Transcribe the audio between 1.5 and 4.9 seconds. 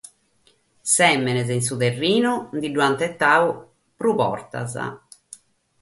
in su terrinu bi nd'ant ghetadu a prus bias.